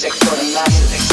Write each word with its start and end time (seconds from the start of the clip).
music 0.00 0.12
for 0.12 0.36
the 0.36 0.54
masses. 0.54 1.07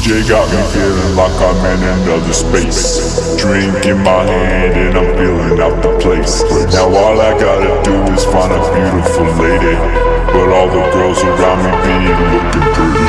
DJ 0.00 0.26
got 0.30 0.48
me 0.48 0.56
feeling 0.72 1.14
like 1.14 1.36
I'm 1.44 1.60
in 1.76 1.82
another 1.84 2.32
space. 2.32 3.36
Drink 3.36 3.84
in 3.84 3.98
my 3.98 4.24
hand 4.24 4.72
and 4.72 4.96
I'm 4.96 5.14
feeling 5.14 5.60
out 5.60 5.82
the 5.82 5.92
place. 6.00 6.42
Now 6.72 6.88
all 6.88 7.20
I 7.20 7.38
gotta 7.38 7.82
do 7.84 7.92
is 8.14 8.24
find 8.24 8.50
a 8.50 8.60
beautiful 8.72 9.28
lady. 9.36 9.76
But 10.32 10.48
all 10.56 10.68
the 10.68 10.80
girls 10.96 11.20
around 11.22 11.60
me 11.68 11.72
be 11.84 11.96
looking 12.32 12.72
pretty 12.72 12.99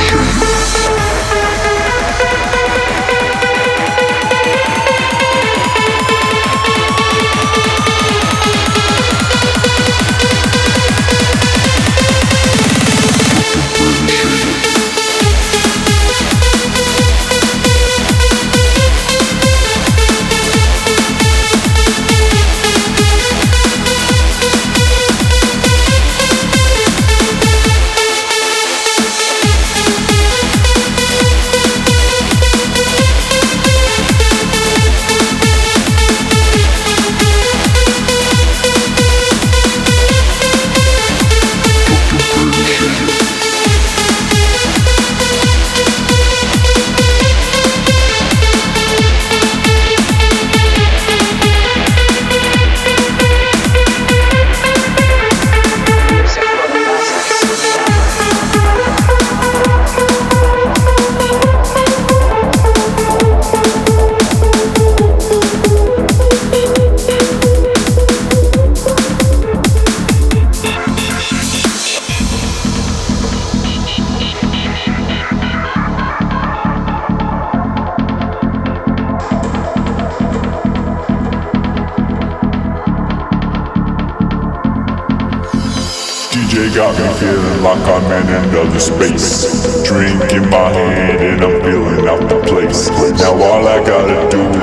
DJ 86.51 86.75
got 86.75 86.91
me 86.99 87.07
feeling 87.17 87.63
like 87.63 87.79
I'm 87.87 88.03
in 88.11 88.27
another 88.49 88.77
space. 88.77 89.87
Drink 89.87 90.19
in 90.33 90.49
my 90.49 90.67
hand 90.67 91.21
and 91.21 91.41
I'm 91.41 91.61
feeling 91.63 92.05
out 92.05 92.27
the 92.27 92.41
place. 92.41 92.89
Now 93.23 93.41
all 93.41 93.65
I 93.69 93.81
gotta 93.85 94.29
do 94.29 94.60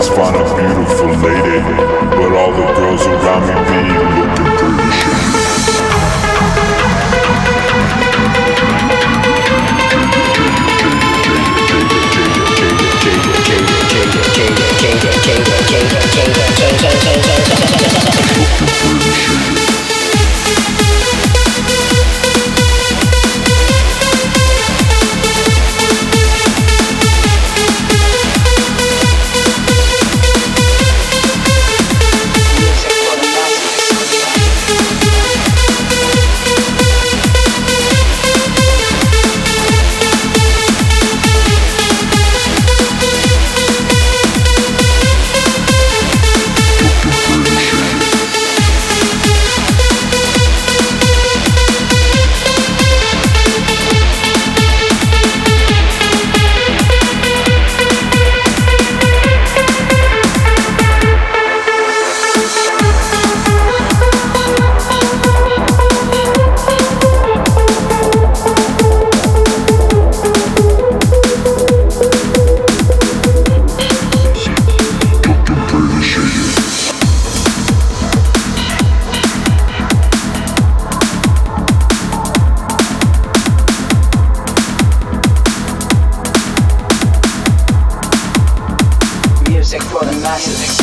music 89.70 89.82
for 89.90 90.02
the 90.02 90.12
masses. 90.22 90.78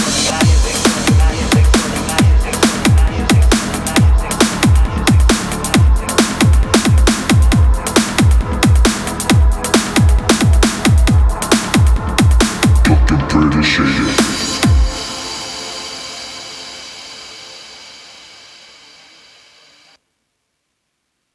Shady. 13.65 14.24